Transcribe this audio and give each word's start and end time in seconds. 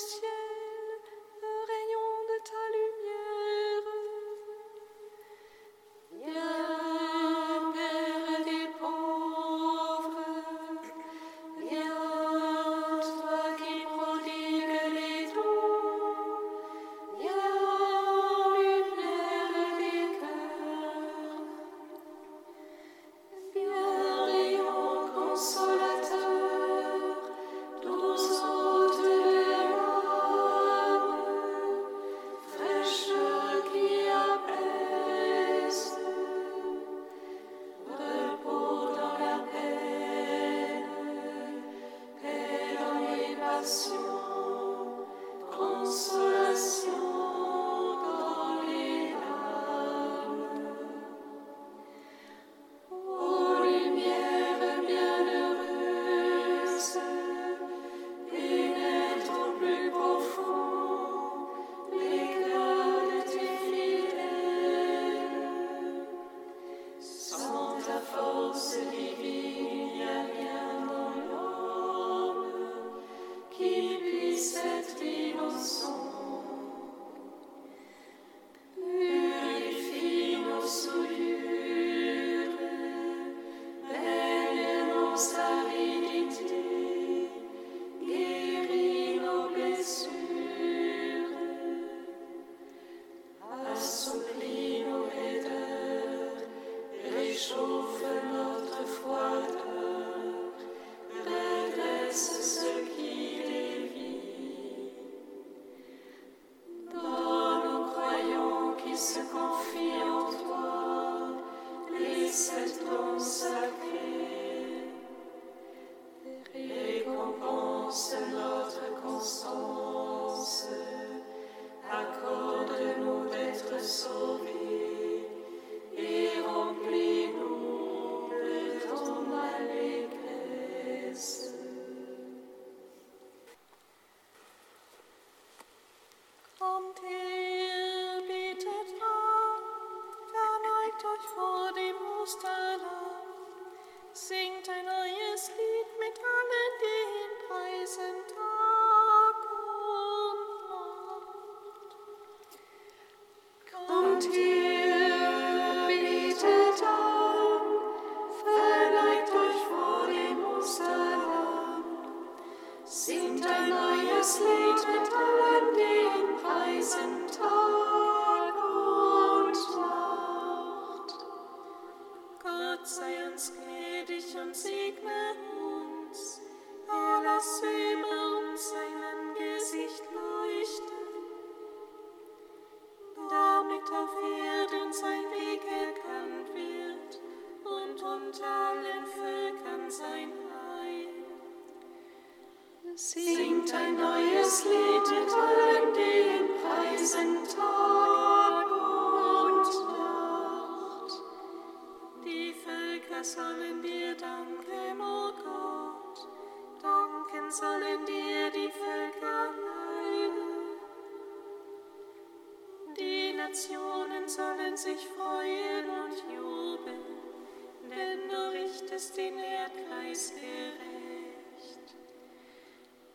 ciel. 0.00 0.39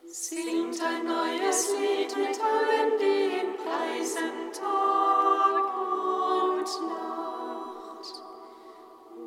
Singt 0.08 0.82
ein 0.82 1.06
neues 1.06 1.74
Lied 1.78 2.16
mit 2.16 2.40
allen, 2.40 2.98
die 3.00 3.40
ihn 3.40 3.58
preisen 3.58 4.52
Tag 4.54 5.78
und 6.44 6.70
Nacht. 6.90 8.24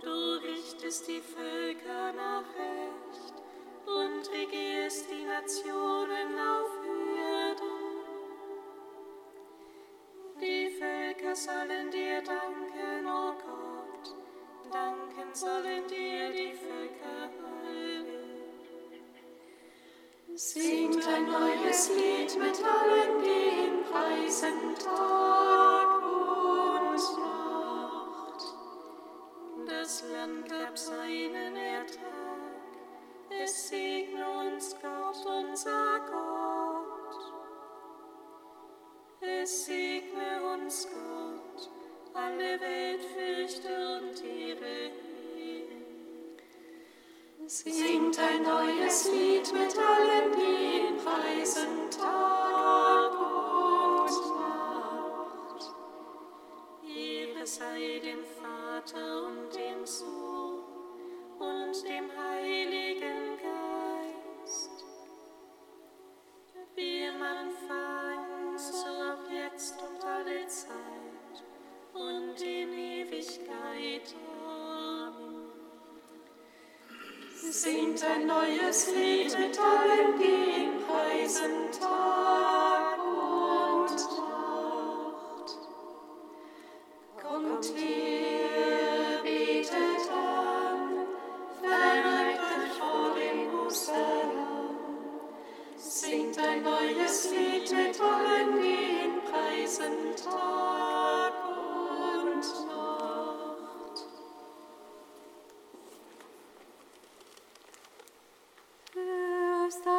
Du 0.01 0.41
richtest 0.43 1.09
die 1.09 1.21
Völker 1.21 2.13
nach 2.13 2.45
Recht 2.55 3.35
und 3.87 4.31
regierst 4.31 5.07
die 5.11 5.25
Nationen 5.25 6.39
auf 6.39 6.71
Erden. 7.19 7.99
Die 10.41 10.71
Völker 10.71 11.35
sollen 11.35 11.91
dir 11.91 12.23
danken, 12.23 13.07
o 13.07 13.31
oh 13.31 13.35
Gott, 13.35 14.17
danken 14.73 15.35
sollen 15.35 15.87
dir. 15.89 16.08
Singt 20.41 21.05
ein 21.05 21.27
neues 21.27 21.91
Lied 21.97 22.39
mit 22.39 22.63
allen, 22.63 23.21
die 23.25 23.49
ihn 23.65 23.83
preisen, 23.91 24.77
Tag 24.77 26.01
und 26.01 26.95
Nacht. 27.19 28.45
Das 29.67 30.05
Land 30.13 30.49
gab 30.49 30.79
seinen 30.79 31.57
Ertrag, 31.57 32.53
es 33.31 33.69
segne 33.69 34.31
uns 34.47 34.77
Gott, 34.81 35.27
unser 35.27 36.07
Gott. 36.09 37.33
Es 39.21 39.67
segne 39.67 40.41
uns 40.55 40.87
Gott, 40.87 41.69
alle 42.15 42.61
Welt 42.61 43.03
fürchte 43.03 43.99
und 43.99 44.23
ihre 44.23 45.08
singt 47.49 48.19
ein 48.19 48.43
neues 48.43 49.11
Lied 49.11 49.51
mit 49.55 49.75
allen, 49.79 50.33
die 50.37 50.89
ihn 50.89 50.97
preisen 50.99 51.91
Tag 51.91 53.13
und 53.19 54.11
Nacht. 54.39 55.73
Ehre 56.87 57.47
sei 57.47 58.01
dem 58.05 58.23
Vater 58.23 59.29
und 59.29 59.55
dem 59.55 59.87
Sohn 59.87 60.63
und 61.39 61.83
dem 61.85 62.11
Heiligen 62.19 63.39
Geist, 63.39 64.85
wie 66.75 67.05
im 67.05 67.23
Anfang, 67.23 68.59
so 68.59 68.89
auch 68.89 69.31
jetzt 69.31 69.75
und 69.81 70.05
alle 70.05 70.47
Zeit 70.49 71.45
und 71.95 72.41
in 72.43 72.73
Ewigkeit. 72.75 74.15
Amen 74.15 74.48
singt 77.53 78.05
ein 78.05 78.27
neues 78.27 78.89
Lied 78.95 79.39
mit 79.39 79.59
allen, 79.59 80.19
die 80.19 80.61
ihn 80.61 80.73
preisen. 80.87 81.71
Tag. 81.81 82.78
yourself. 109.69 109.98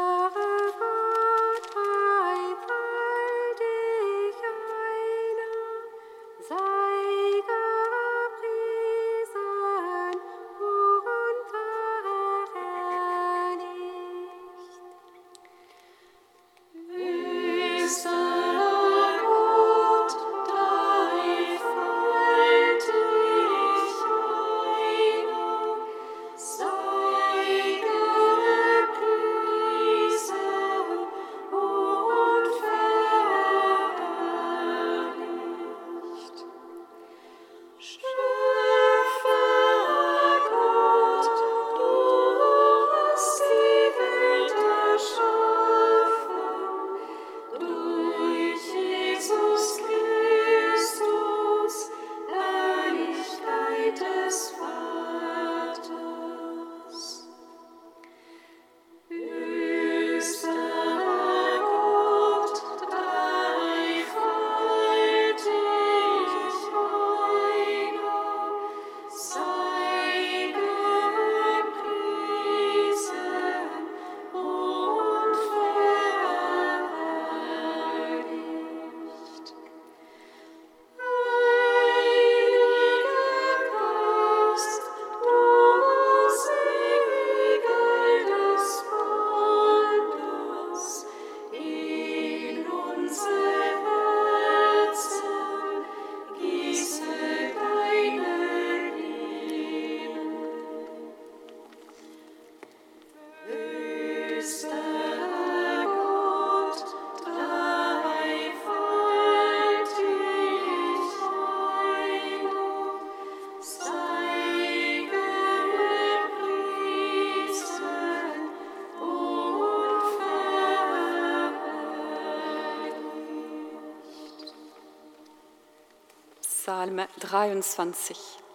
Nummer 126.99 127.07
23. 127.21 128.48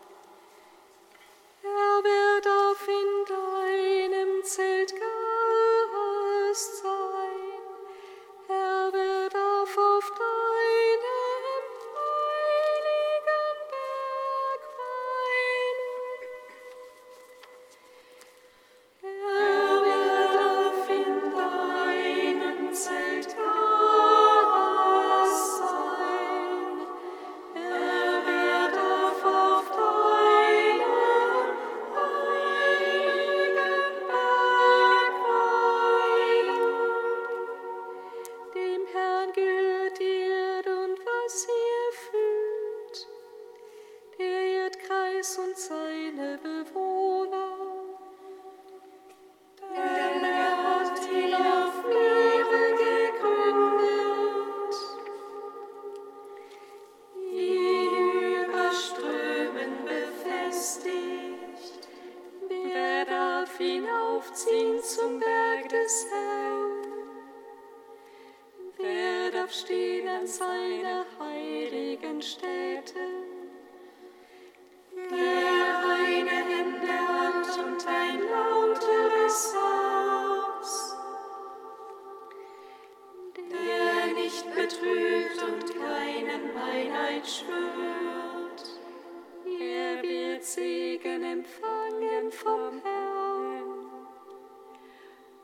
empfangen 91.44 92.32
vom 92.32 92.80
Herrn 92.82 93.84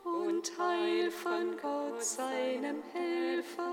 und 0.03 0.51
Heil 0.57 1.11
von 1.11 1.55
Gott, 1.61 2.03
seinem 2.03 2.81
Helfer. 2.91 3.70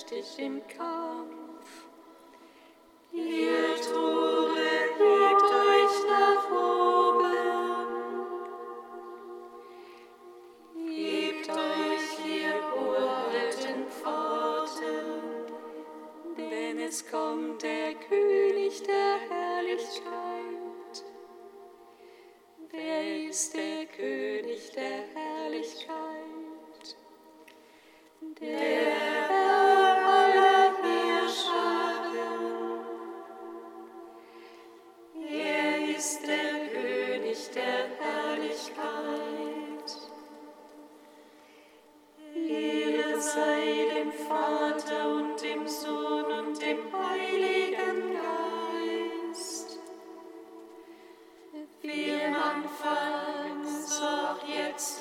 Stich 0.00 0.38
im 0.38 0.62
Kampf. 0.66 1.49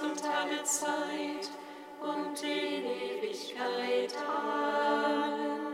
und 0.02 0.22
alle 0.26 0.64
Zeit 0.64 1.50
und 2.02 2.44
in 2.44 2.86
Ewigkeit. 2.86 4.14
Amen. 4.18 5.69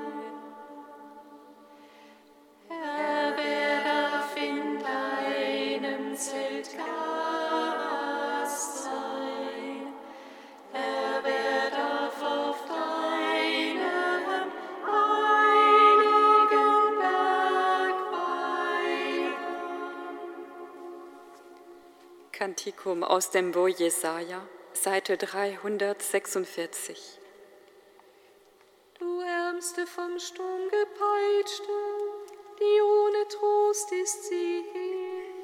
Kantikum 22.66 23.04
aus 23.04 23.30
dem 23.30 23.52
Bo 23.52 23.68
Jesaja, 23.68 24.42
Seite 24.74 25.18
346. 25.18 27.20
Du 28.98 29.20
Ärmste 29.20 29.86
vom 29.86 30.18
Sturm 30.18 30.68
gepeitschte, 30.72 31.72
die 32.60 32.82
ohne 32.82 33.28
Trost 33.28 33.92
ist 33.92 34.24
sie 34.30 34.64
hin. 34.74 35.36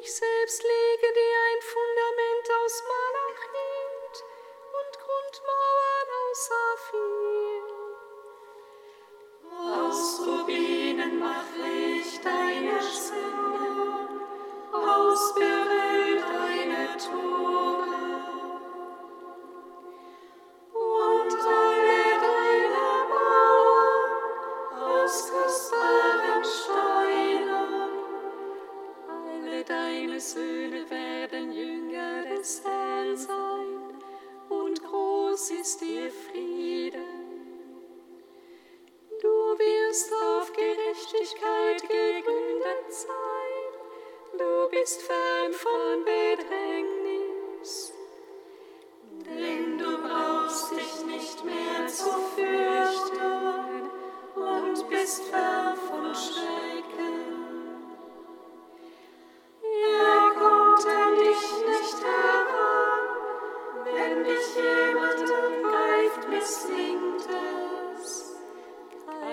Ich 0.00 0.10
selbst 0.10 0.62
lege 0.62 1.12
dir 1.12 1.36
ein 1.50 1.60
Fundament 1.60 2.50
aus 2.64 2.82
Mann. 2.88 2.99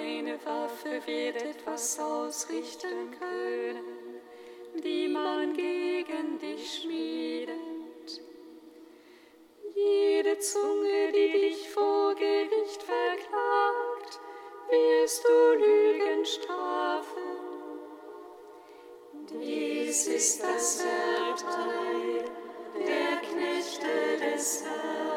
eine 0.07 0.37
Waffe 0.45 1.01
wird 1.05 1.41
etwas 1.41 1.99
ausrichten 1.99 3.11
können, 3.19 4.21
die 4.81 5.07
man 5.09 5.53
gegen 5.53 6.39
dich 6.39 6.81
schmiedet. 6.81 8.21
Jede 9.75 10.39
Zunge, 10.39 11.11
die 11.11 11.31
dich 11.41 11.69
vor 11.69 12.15
Gericht 12.15 12.83
verklagt, 12.83 14.19
wirst 14.69 15.27
du 15.27 15.53
Lügen 15.55 16.25
strafen. 16.25 17.27
Dies 19.29 20.07
ist 20.07 20.41
das 20.41 20.85
Erbteil 20.85 22.23
der 22.75 23.17
Knechte 23.29 24.25
des 24.25 24.63
Herrn. 24.63 25.16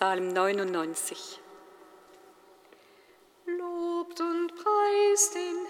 Psalm 0.00 0.32
99. 0.32 1.38
Lobt 3.44 4.18
und 4.18 4.48
preist 4.54 5.34
den 5.34 5.69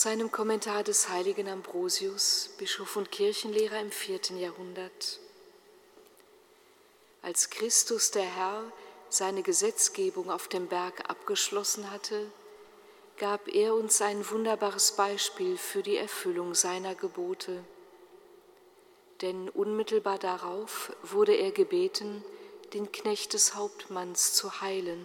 seinem 0.00 0.32
Kommentar 0.32 0.82
des 0.82 1.10
heiligen 1.10 1.46
Ambrosius, 1.46 2.54
Bischof 2.56 2.96
und 2.96 3.12
Kirchenlehrer 3.12 3.78
im 3.80 3.90
vierten 3.90 4.38
Jahrhundert. 4.38 5.20
Als 7.20 7.50
Christus 7.50 8.10
der 8.10 8.24
Herr 8.24 8.62
seine 9.10 9.42
Gesetzgebung 9.42 10.30
auf 10.30 10.48
dem 10.48 10.68
Berg 10.68 11.10
abgeschlossen 11.10 11.90
hatte, 11.90 12.32
gab 13.18 13.46
er 13.48 13.74
uns 13.74 14.00
ein 14.00 14.28
wunderbares 14.30 14.92
Beispiel 14.92 15.58
für 15.58 15.82
die 15.82 15.98
Erfüllung 15.98 16.54
seiner 16.54 16.94
Gebote. 16.94 17.62
Denn 19.20 19.50
unmittelbar 19.50 20.18
darauf 20.18 20.92
wurde 21.02 21.34
er 21.34 21.50
gebeten, 21.50 22.24
den 22.72 22.90
Knecht 22.90 23.34
des 23.34 23.54
Hauptmanns 23.54 24.32
zu 24.32 24.62
heilen. 24.62 25.04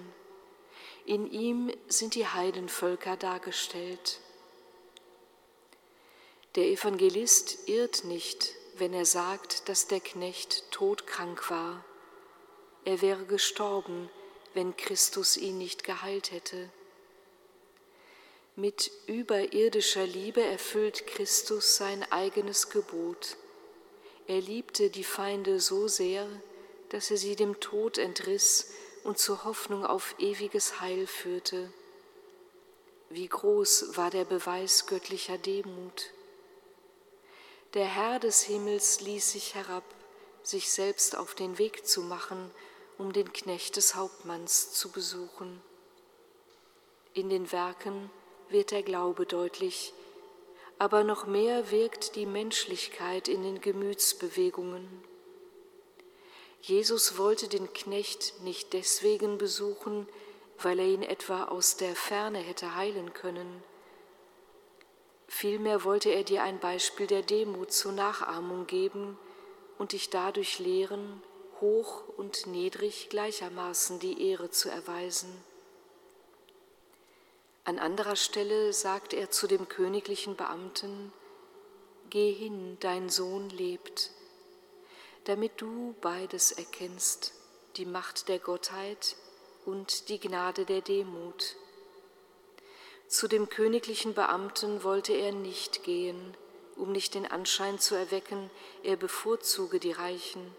In 1.05 1.29
ihm 1.29 1.69
sind 1.89 2.15
die 2.15 2.27
Heidenvölker 2.27 3.17
dargestellt. 3.17 4.21
Der 6.55 6.67
Evangelist 6.67 7.67
irrt 7.67 8.05
nicht, 8.05 8.53
wenn 8.77 8.93
er 8.93 9.05
sagt, 9.05 9.67
dass 9.67 9.87
der 9.87 9.99
Knecht 9.99 10.71
todkrank 10.71 11.49
war. 11.49 11.83
Er 12.85 13.01
wäre 13.01 13.25
gestorben, 13.25 14.09
wenn 14.53 14.77
Christus 14.77 15.35
ihn 15.35 15.57
nicht 15.57 15.83
geheilt 15.83 16.31
hätte. 16.31 16.69
Mit 18.55 18.89
überirdischer 19.07 20.07
Liebe 20.07 20.41
erfüllt 20.41 21.07
Christus 21.07 21.75
sein 21.75 22.09
eigenes 22.09 22.69
Gebot. 22.69 23.35
Er 24.27 24.39
liebte 24.39 24.89
die 24.89 25.03
Feinde 25.03 25.59
so 25.59 25.89
sehr, 25.89 26.25
dass 26.87 27.11
er 27.11 27.17
sie 27.17 27.35
dem 27.35 27.59
Tod 27.59 27.97
entriss 27.97 28.71
und 29.03 29.17
zur 29.19 29.43
Hoffnung 29.43 29.85
auf 29.85 30.15
ewiges 30.19 30.79
Heil 30.79 31.05
führte. 31.05 31.69
Wie 33.09 33.27
groß 33.27 33.97
war 33.97 34.09
der 34.09 34.23
Beweis 34.23 34.87
göttlicher 34.87 35.37
Demut. 35.37 36.14
Der 37.75 37.87
Herr 37.87 38.19
des 38.19 38.43
Himmels 38.43 39.01
ließ 39.01 39.33
sich 39.33 39.53
herab, 39.53 39.83
sich 40.43 40.71
selbst 40.71 41.17
auf 41.17 41.35
den 41.35 41.57
Weg 41.57 41.85
zu 41.85 42.03
machen, 42.03 42.49
um 42.97 43.11
den 43.11 43.33
Knecht 43.33 43.75
des 43.75 43.95
Hauptmanns 43.95 44.71
zu 44.71 44.93
besuchen. 44.93 45.61
In 47.13 47.27
den 47.29 47.51
Werken 47.51 48.09
wird 48.47 48.71
der 48.71 48.81
Glaube 48.81 49.25
deutlich, 49.25 49.93
aber 50.79 51.03
noch 51.03 51.27
mehr 51.27 51.69
wirkt 51.69 52.15
die 52.15 52.25
Menschlichkeit 52.25 53.27
in 53.27 53.43
den 53.43 53.59
Gemütsbewegungen. 53.59 54.87
Jesus 56.61 57.17
wollte 57.17 57.49
den 57.49 57.73
Knecht 57.73 58.39
nicht 58.39 58.71
deswegen 58.71 59.37
besuchen, 59.37 60.07
weil 60.59 60.79
er 60.79 60.87
ihn 60.87 61.03
etwa 61.03 61.43
aus 61.43 61.75
der 61.75 61.97
Ferne 61.97 62.39
hätte 62.39 62.75
heilen 62.75 63.11
können, 63.11 63.61
Vielmehr 65.37 65.83
wollte 65.83 66.11
er 66.11 66.23
dir 66.23 66.43
ein 66.43 66.59
Beispiel 66.59 67.07
der 67.07 67.21
Demut 67.21 67.73
zur 67.73 67.91
Nachahmung 67.91 68.67
geben 68.67 69.19
und 69.77 69.91
dich 69.91 70.09
dadurch 70.09 70.59
lehren, 70.59 71.21
hoch 71.59 72.03
und 72.15 72.47
niedrig 72.47 73.09
gleichermaßen 73.09 73.99
die 73.99 74.29
Ehre 74.29 74.49
zu 74.49 74.69
erweisen. 74.69 75.43
An 77.65 77.79
anderer 77.79 78.15
Stelle 78.15 78.71
sagt 78.71 79.13
er 79.13 79.29
zu 79.29 79.45
dem 79.47 79.67
königlichen 79.67 80.37
Beamten, 80.37 81.11
Geh 82.09 82.31
hin, 82.31 82.77
dein 82.79 83.09
Sohn 83.09 83.49
lebt, 83.49 84.11
damit 85.25 85.59
du 85.59 85.95
beides 85.99 86.53
erkennst, 86.53 87.33
die 87.75 87.85
Macht 87.85 88.29
der 88.29 88.39
Gottheit 88.39 89.17
und 89.65 90.07
die 90.07 90.21
Gnade 90.21 90.63
der 90.63 90.79
Demut 90.79 91.57
zu 93.07 93.27
dem 93.27 93.49
königlichen 93.49 94.13
Beamten 94.13 94.83
wollte 94.83 95.13
er 95.13 95.31
nicht 95.31 95.83
gehen, 95.83 96.35
um 96.75 96.91
nicht 96.91 97.13
den 97.13 97.25
Anschein 97.25 97.79
zu 97.79 97.95
erwecken, 97.95 98.49
er 98.83 98.95
bevorzuge 98.95 99.79
die 99.79 99.91
Reichen. 99.91 100.55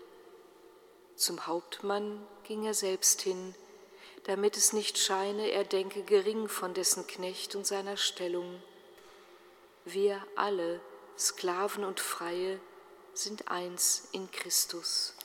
Zum 1.17 1.47
Hauptmann 1.47 2.27
ging 2.45 2.65
er 2.65 2.75
selbst 2.75 3.23
hin, 3.23 3.55
damit 4.25 4.57
es 4.57 4.73
nicht 4.73 4.99
scheine, 4.99 5.51
er 5.51 5.65
denke 5.65 6.03
gering 6.03 6.49
von 6.49 6.75
dessen 6.75 7.07
Knecht 7.07 7.55
und 7.55 7.67
seiner 7.67 7.97
Stellung. 7.97 8.63
Wir 9.85 10.25
alle, 10.37 10.81
Sklaven 11.19 11.85
und 11.85 12.01
Freie, 12.01 12.61
sind 13.15 13.49
eins 13.49 14.09
in 14.13 14.31
Christus. 14.31 15.16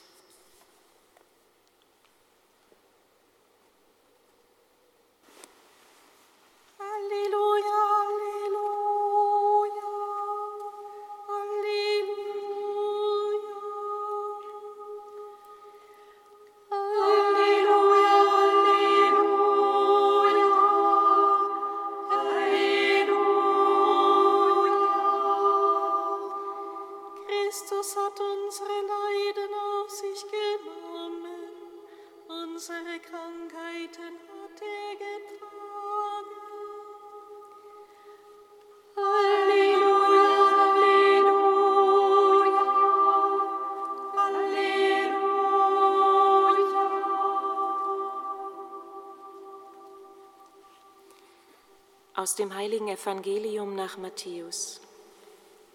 Aus 52.22 52.36
dem 52.36 52.54
heiligen 52.54 52.86
Evangelium 52.86 53.74
nach 53.74 53.98
Matthäus. 53.98 54.80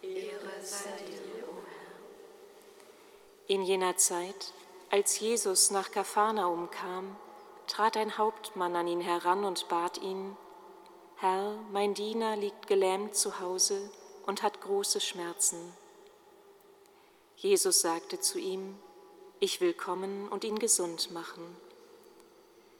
Ehre 0.01 0.49
sei 0.61 0.93
dir, 1.05 1.43
o 1.45 1.55
Herr. 1.67 3.53
In 3.53 3.63
jener 3.63 3.97
Zeit, 3.97 4.53
als 4.89 5.19
Jesus 5.19 5.71
nach 5.71 5.91
Kapharnaum 5.91 6.71
kam, 6.71 7.17
trat 7.67 7.97
ein 7.97 8.17
Hauptmann 8.17 8.77
an 8.77 8.87
ihn 8.87 9.01
heran 9.01 9.43
und 9.43 9.67
bat 9.67 9.97
ihn, 9.97 10.37
Herr, 11.17 11.57
mein 11.73 11.93
Diener 11.93 12.37
liegt 12.37 12.67
gelähmt 12.67 13.13
zu 13.13 13.41
Hause 13.41 13.91
und 14.25 14.41
hat 14.41 14.61
große 14.61 15.01
Schmerzen. 15.01 15.73
Jesus 17.35 17.81
sagte 17.81 18.21
zu 18.21 18.39
ihm, 18.39 18.79
ich 19.41 19.59
will 19.59 19.73
kommen 19.73 20.29
und 20.29 20.45
ihn 20.45 20.59
gesund 20.59 21.11
machen. 21.11 21.57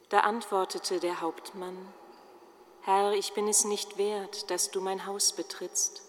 Da 0.08 0.22
antwortete 0.22 1.02
der 1.02 1.20
Hauptmann, 1.20 1.94
Herr, 2.88 3.12
ich 3.12 3.34
bin 3.34 3.50
es 3.50 3.66
nicht 3.66 3.98
wert, 3.98 4.50
dass 4.50 4.72
du 4.72 4.80
mein 4.80 5.06
Haus 5.06 5.34
betrittst. 5.34 6.04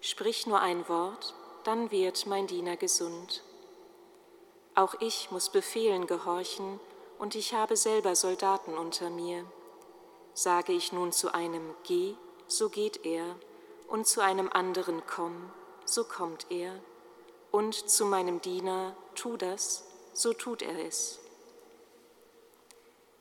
Sprich 0.00 0.48
nur 0.48 0.58
ein 0.58 0.88
Wort, 0.88 1.32
dann 1.62 1.92
wird 1.92 2.26
mein 2.26 2.48
Diener 2.48 2.76
gesund. 2.76 3.44
Auch 4.74 4.96
ich 4.98 5.30
muss 5.30 5.48
Befehlen 5.48 6.08
gehorchen, 6.08 6.80
und 7.20 7.36
ich 7.36 7.54
habe 7.54 7.76
selber 7.76 8.16
Soldaten 8.16 8.76
unter 8.76 9.10
mir. 9.10 9.44
Sage 10.34 10.72
ich 10.72 10.92
nun 10.92 11.12
zu 11.12 11.32
einem 11.32 11.76
Geh, 11.84 12.16
so 12.48 12.68
geht 12.68 13.06
er, 13.06 13.36
und 13.86 14.08
zu 14.08 14.20
einem 14.20 14.50
anderen 14.52 15.06
Komm, 15.06 15.52
so 15.84 16.02
kommt 16.02 16.46
er, 16.50 16.74
und 17.52 17.76
zu 17.88 18.04
meinem 18.04 18.40
Diener 18.40 18.96
Tu 19.14 19.36
das, 19.36 19.84
so 20.14 20.32
tut 20.32 20.62
er 20.62 20.84
es. 20.84 21.20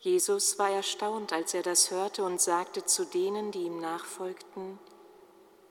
Jesus 0.08 0.58
war 0.58 0.70
erstaunt, 0.70 1.34
als 1.34 1.54
er 1.54 1.64
das 1.64 1.92
hörte 1.92 2.24
und 2.24 2.40
sagte 2.40 2.86
zu 2.86 3.04
denen, 3.04 3.52
die 3.52 3.64
ihm 3.64 3.82
nachfolgten, 3.82 4.80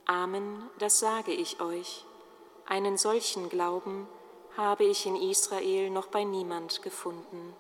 Amen, 0.05 0.69
das 0.79 0.99
sage 0.99 1.33
ich 1.33 1.59
euch, 1.63 2.05
einen 2.67 2.99
solchen 2.99 3.49
Glauben 3.49 4.07
habe 4.55 4.85
ich 4.85 5.07
in 5.07 5.17
Israel 5.17 5.89
noch 5.89 6.09
bei 6.09 6.23
niemand 6.23 6.83
gefunden. 6.83 7.57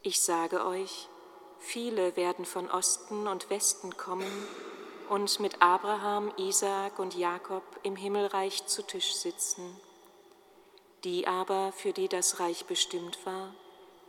Ich 0.00 0.22
sage 0.22 0.64
euch, 0.64 1.10
viele 1.58 2.16
werden 2.16 2.46
von 2.46 2.70
Osten 2.70 3.26
und 3.26 3.50
Westen 3.50 3.98
kommen 3.98 4.48
und 5.10 5.40
mit 5.40 5.60
Abraham, 5.60 6.32
Isaak 6.38 6.98
und 6.98 7.14
Jakob 7.14 7.64
im 7.82 7.96
Himmelreich 7.96 8.64
zu 8.64 8.80
Tisch 8.82 9.14
sitzen. 9.14 9.78
Die 11.04 11.26
aber, 11.26 11.72
für 11.72 11.92
die 11.92 12.08
das 12.08 12.40
Reich 12.40 12.64
bestimmt 12.64 13.18
war, 13.26 13.54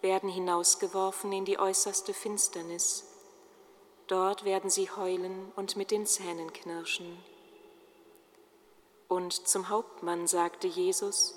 werden 0.06 0.30
hinausgeworfen 0.30 1.34
in 1.34 1.46
die 1.46 1.58
äußerste 1.58 2.14
Finsternis. 2.14 3.06
Dort 4.06 4.46
werden 4.46 4.70
sie 4.70 4.92
heulen 4.92 5.52
und 5.56 5.78
mit 5.78 5.90
den 5.90 6.06
Zähnen 6.06 6.54
knirschen. 6.54 7.18
Und 9.08 9.48
zum 9.48 9.70
Hauptmann 9.70 10.28
sagte 10.28 10.68
Jesus, 10.68 11.34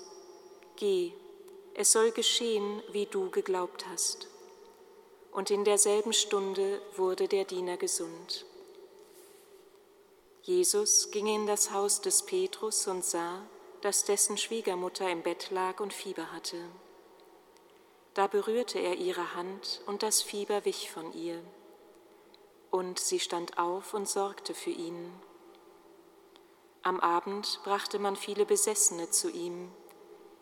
Geh, 0.75 1.13
es 1.73 1.91
soll 1.91 2.11
geschehen, 2.11 2.83
wie 2.91 3.07
du 3.07 3.31
geglaubt 3.31 3.87
hast. 3.87 4.27
Und 5.31 5.49
in 5.49 5.63
derselben 5.63 6.13
Stunde 6.13 6.79
wurde 6.95 7.27
der 7.27 7.45
Diener 7.45 7.77
gesund. 7.77 8.45
Jesus 10.43 11.09
ging 11.09 11.25
in 11.25 11.47
das 11.47 11.71
Haus 11.71 12.01
des 12.01 12.23
Petrus 12.23 12.85
und 12.85 13.03
sah, 13.03 13.41
dass 13.81 14.05
dessen 14.05 14.37
Schwiegermutter 14.37 15.09
im 15.09 15.23
Bett 15.23 15.49
lag 15.49 15.79
und 15.79 15.91
Fieber 15.91 16.31
hatte. 16.31 16.57
Da 18.13 18.27
berührte 18.27 18.79
er 18.79 18.95
ihre 18.95 19.35
Hand 19.35 19.81
und 19.85 20.03
das 20.03 20.21
Fieber 20.21 20.65
wich 20.65 20.91
von 20.91 21.13
ihr. 21.13 21.41
Und 22.71 22.99
sie 22.99 23.19
stand 23.19 23.57
auf 23.57 23.93
und 23.93 24.07
sorgte 24.07 24.53
für 24.53 24.71
ihn. 24.71 25.11
Am 26.81 26.99
Abend 26.99 27.59
brachte 27.63 27.99
man 27.99 28.15
viele 28.15 28.45
Besessene 28.45 29.09
zu 29.09 29.29
ihm. 29.29 29.71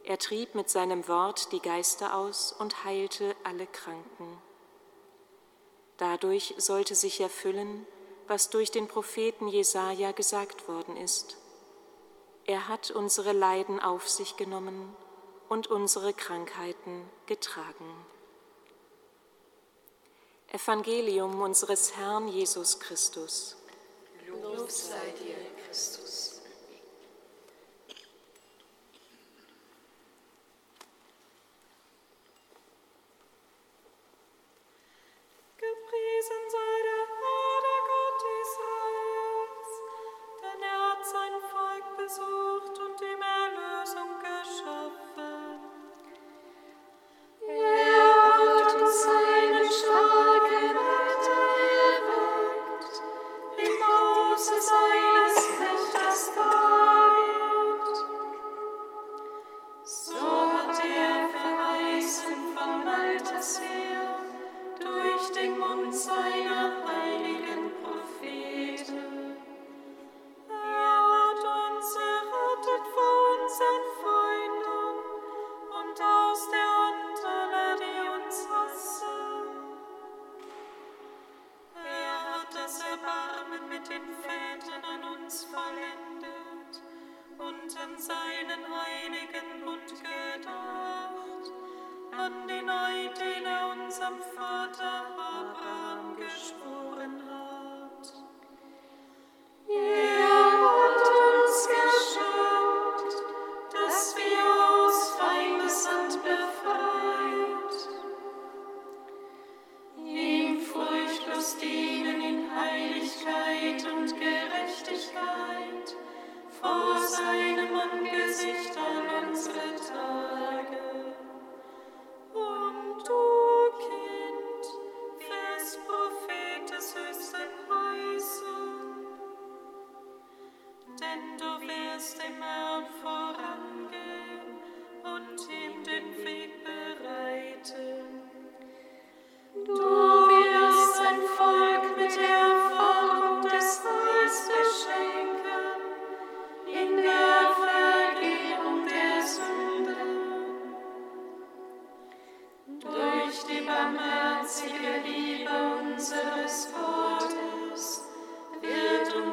Er 0.04 0.18
trieb 0.18 0.56
mit 0.56 0.70
seinem 0.70 1.08
Wort 1.08 1.52
die 1.52 1.62
Geister 1.62 2.16
aus 2.16 2.54
und 2.54 2.86
heilte 2.86 3.36
alle 3.44 3.68
Kranken. 3.68 4.42
Dadurch 5.98 6.54
sollte 6.58 6.96
sich 6.96 7.20
erfüllen, 7.20 7.86
was 8.28 8.50
durch 8.50 8.72
den 8.72 8.88
Propheten 8.88 9.48
Jesaja 9.48 10.12
gesagt 10.12 10.68
worden 10.68 10.96
ist. 10.96 11.38
Er 12.46 12.68
hat 12.68 12.92
unsere 12.92 13.34
Leiden 13.34 13.80
auf 13.80 14.08
sich 14.08 14.38
genommen 14.38 14.96
und 15.50 15.68
unsere 15.68 16.14
Krankheiten 16.14 17.10
getragen. 17.26 18.06
Evangelium 20.52 21.42
unseres 21.42 21.96
Herrn 21.96 22.28
Jesus 22.28 22.80
Christus. 22.80 23.58
Lob 24.28 24.70
sei 24.72 25.14
dir, 25.20 25.36
Christus. 25.66 26.37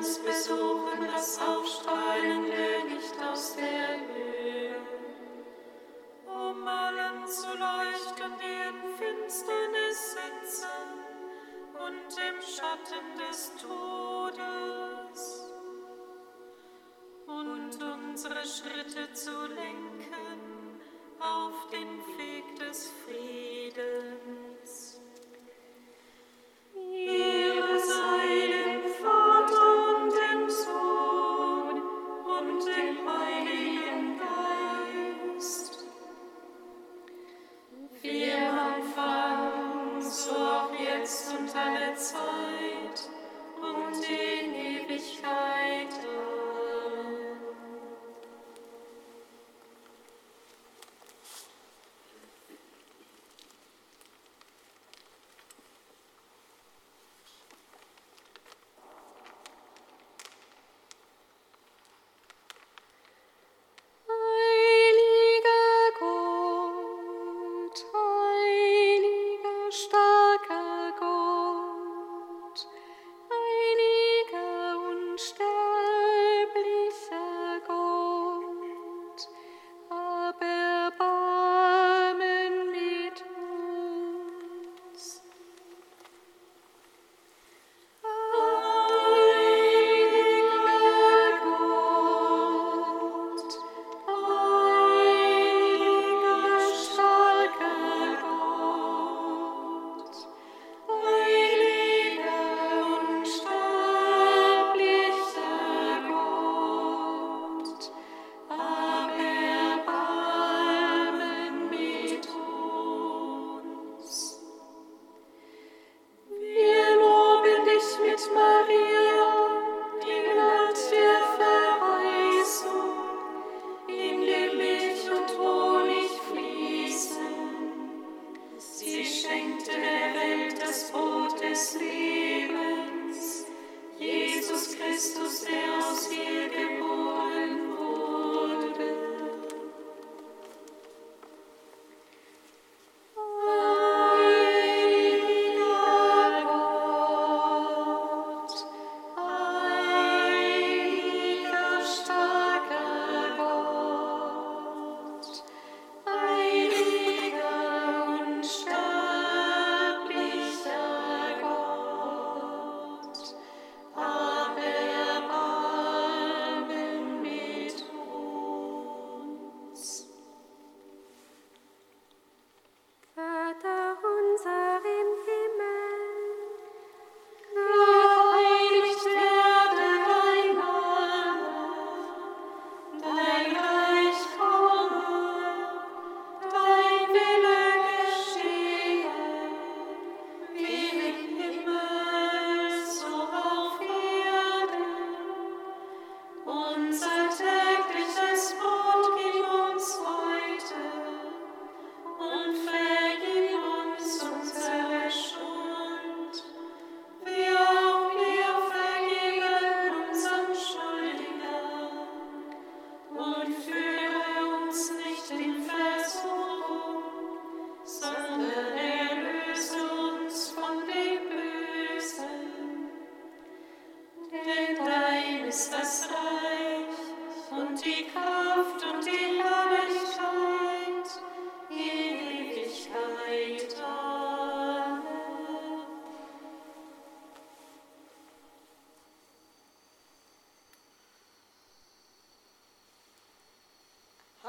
uns 0.04 0.18
besuchen, 0.18 1.08
das 1.14 1.38
Aufstrahlen 1.40 2.43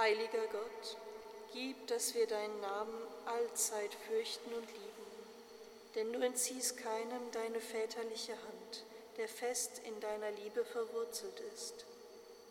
Heiliger 0.05 0.47
Gott, 0.51 0.97
gib, 1.53 1.87
dass 1.87 2.15
wir 2.15 2.27
deinen 2.27 2.59
Namen 2.61 3.01
allzeit 3.25 3.93
fürchten 4.07 4.53
und 4.53 4.67
lieben, 4.67 5.05
denn 5.95 6.13
du 6.13 6.19
entziehst 6.19 6.77
keinem 6.77 7.31
deine 7.31 7.59
väterliche 7.59 8.33
Hand, 8.33 8.64
der 9.17 9.27
fest 9.27 9.81
in 9.85 9.99
deiner 9.99 10.31
Liebe 10.31 10.63
verwurzelt 10.65 11.39
ist. 11.53 11.85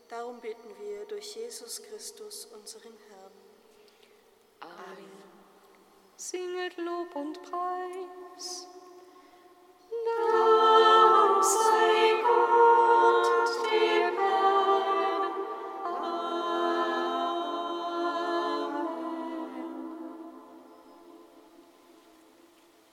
Darum 0.09 0.41
bitten 0.41 0.69
wir 0.81 1.05
durch 1.07 1.35
Jesus 1.37 1.83
Christus, 1.83 2.47
unseren 2.47 2.97
Herrn. 3.09 3.33
Amen. 4.61 5.25
Singet 6.17 6.77
Lob 6.77 7.15
und 7.17 7.43
Preis. 7.43 8.67